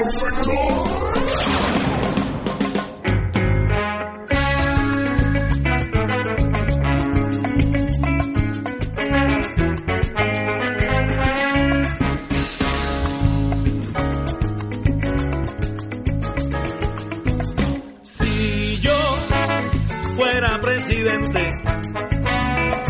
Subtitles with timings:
[0.00, 0.29] Thanks.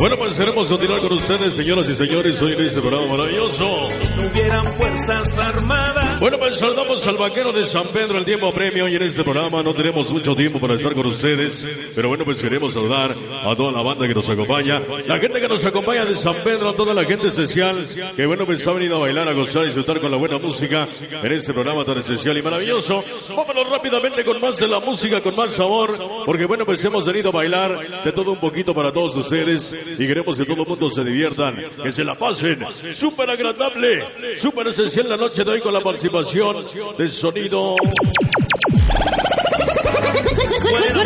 [0.01, 3.91] Bueno, pues queremos continuar con ustedes, señoras y señores, hoy en este programa maravilloso.
[4.17, 6.19] No hubieran fuerzas armadas.
[6.19, 9.63] Bueno, pues saludamos al vaquero de San Pedro, el tiempo premio, hoy en este programa
[9.63, 13.73] no tenemos mucho tiempo para estar con ustedes, pero bueno, pues queremos saludar a toda
[13.73, 16.95] la banda que nos acompaña, la gente que nos acompaña de San Pedro, a toda
[16.95, 17.87] la gente especial,
[18.17, 20.89] que bueno, pues ha venido a bailar, a gozar y disfrutar con la buena música
[21.23, 23.05] en este programa tan especial y maravilloso.
[23.37, 25.91] Vámonos rápidamente con más de la música, con más sabor,
[26.24, 30.07] porque bueno, pues hemos venido a bailar de todo un poquito para todos ustedes y
[30.07, 32.65] queremos que todo el mundo se diviertan, que se la pasen.
[32.95, 34.02] Súper agradable,
[34.38, 36.57] súper esencial la noche de hoy con la participación
[36.96, 37.77] del sonido.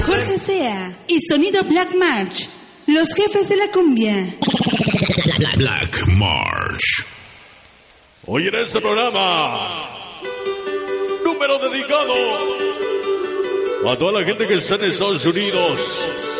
[0.07, 2.49] Jorge Sea y Sonido Black March,
[2.87, 4.35] los jefes de la cumbia.
[5.57, 7.07] Black March.
[8.27, 9.59] Hoy en este programa,
[11.25, 12.15] número dedicado
[13.87, 16.34] a toda la gente que está en Estados Unidos.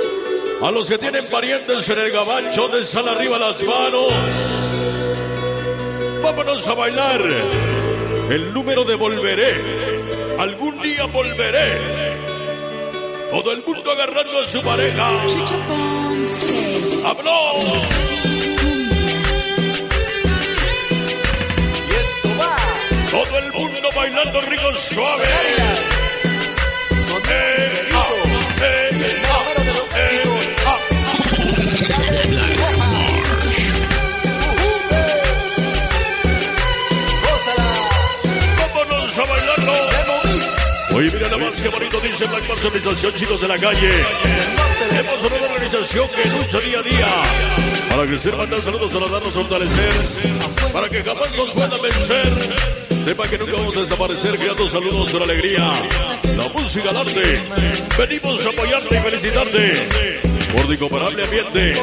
[0.65, 4.15] A los que tienen parientes en el gabacho San Arriba las manos.
[6.23, 7.21] Vámonos a bailar.
[8.31, 9.61] El número de volveré.
[10.39, 11.79] Algún día volveré.
[13.31, 15.07] Todo el mundo agarrando a su pareja.
[17.09, 17.53] ¡Habló!
[21.87, 22.57] Y esto va.
[23.11, 25.25] Todo el mundo bailando rico suave.
[27.27, 27.84] Eh,
[40.95, 43.91] Oye, mira nada más que bonito dice Black Personalización, chicos de la calle.
[44.93, 47.07] Hemos una organización que lucha día a día
[47.91, 49.93] para crecer, mandar saludos, saludarnos, fortalecer,
[50.73, 52.33] para que jamás nos puedan vencer.
[53.05, 55.65] Sepa que nunca vamos a desaparecer, creando saludos con alegría.
[56.37, 57.41] La música, el arte.
[57.99, 61.75] Venimos a apoyarte y felicitarte por tu incomparable ambiente,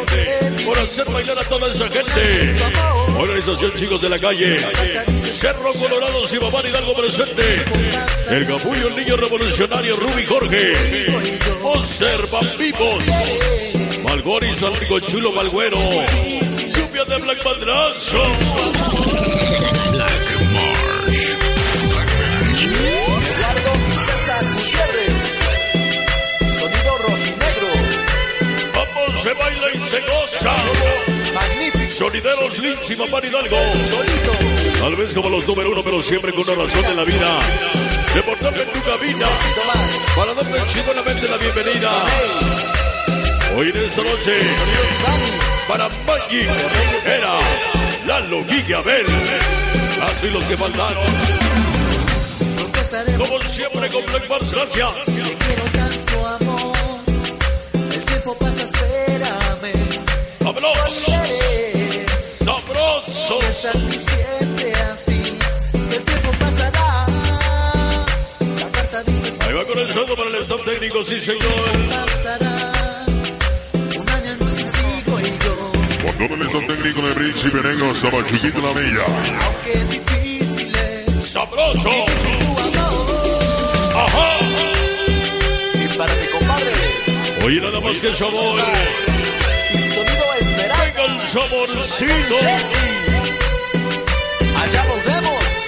[0.65, 2.55] por hacer bailar a toda esa gente.
[3.17, 4.59] Organización Chicos de la Calle,
[5.33, 7.43] Cerro Colorado, Sibamar Hidalgo presente.
[8.29, 10.73] El capullo, el niño revolucionario Ruby Jorge.
[11.63, 13.03] Observan vivos.
[14.03, 15.77] Malgoris, Alrico Chulo Malguero.
[15.77, 18.21] Lluvia de Black Madrazo.
[32.01, 33.57] Sonideros Lynch y Mamá Hidalgo.
[34.79, 37.39] Tal vez como los número uno, pero siempre con una razón en la vida.
[38.16, 39.28] De portarme en tu cabina.
[40.16, 41.91] Para darme chingонamente la bienvenida.
[43.56, 44.34] Hoy en esta noche,
[45.67, 46.47] para Maggi,
[47.06, 47.34] era
[48.07, 49.06] Lalo Guillabel.
[50.01, 51.06] Así los que faltaron.
[53.19, 55.22] Como siempre con Black Mars, gracias.
[69.71, 71.41] Va comenzando para el staff técnico, sí señor.
[71.89, 72.73] pasará.
[73.73, 75.71] Un año no es sencillo y yo.
[76.05, 79.05] Con todo el estado técnico de Príncipe Negro, estaba chiquito la villa.
[79.45, 81.90] Aunque difícil es ¡Sabroso!
[83.96, 84.37] ¡Ajá!
[85.73, 86.73] Y para mi compadre.
[87.46, 88.59] Oye, nada más que el sabor.
[89.73, 90.84] Y sonido esperanza.
[90.85, 92.35] Venga el saborcito.
[94.57, 95.60] Allá nos vemos.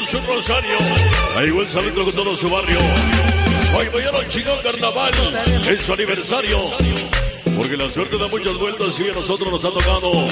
[0.00, 0.78] Un rosario.
[1.36, 2.78] Ahí el saludo con todo su barrio.
[3.76, 5.12] Hoy mañana chingón carnaval.
[5.68, 6.58] En su aniversario.
[7.54, 10.26] Porque la suerte da muchas vueltas y a nosotros nos ha tocado.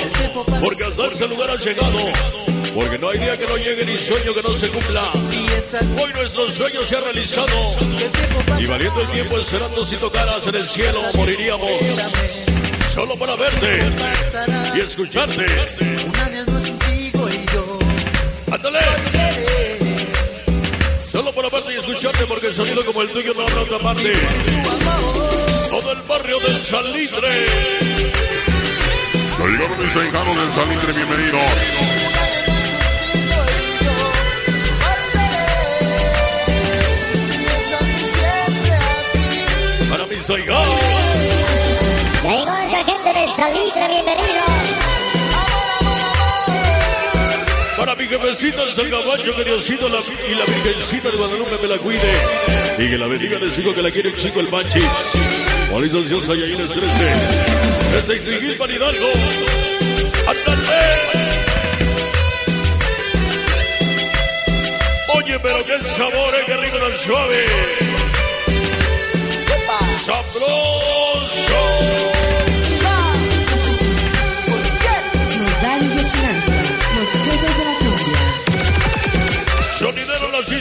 [0.62, 1.98] Porque hasta ese lugar ha llegado.
[2.74, 5.02] Porque no hay día que no llegue ni sueño que no se cumpla.
[6.02, 7.76] Hoy nuestro sueño se ha realizado.
[8.58, 11.70] Y valiendo el tiempo encerrando si tocaras en el cielo, moriríamos.
[12.94, 13.80] Solo para verte
[14.74, 15.44] y escucharte.
[15.44, 16.08] Es.
[18.50, 19.47] ¡Ándale!
[21.50, 24.12] Verte y escucharte porque el sonido como el tuyo no habrá otra parte.
[25.70, 27.46] Todo el barrio del Salitre.
[29.38, 31.42] Ya llegaron mis ahijados del Salitre, bienvenidos.
[39.90, 40.76] Para mis ahijados.
[42.24, 44.57] Ya llegó el sargento del Salitre, bienvenido.
[47.78, 51.68] Para mi jefecita el San Gabacho, que Diosito la, y la Virgencita de Guadalupe me
[51.68, 52.12] la cuide.
[52.78, 54.84] Y que la bendiga de su hijo que la quiere el chico el Manchis.
[55.70, 56.86] Coalización Sayayines 13.
[57.98, 59.06] Este Exigil para Hidalgo.
[60.26, 61.18] ¡Ándale!
[65.14, 67.44] Oye, pero qué sabor, eh, qué rico tan suave.
[70.04, 71.17] ¡Sabroso!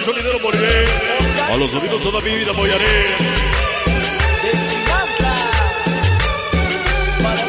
[0.08, 0.38] Sonidero.
[1.52, 2.86] A los sonidos toda mi vida apoyaré.
[4.42, 4.52] De
[7.22, 7.48] para el.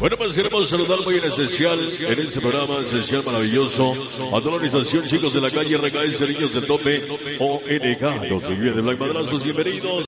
[0.00, 4.56] Bueno, pues queremos saludar muy en especial en este programa especial maravilloso a toda la
[4.56, 7.06] organización Chicos de la Calle RKS Niños de Tope
[7.38, 8.30] ONG.
[8.30, 9.92] Los seguidores de Black Madrazos, bienvenidos.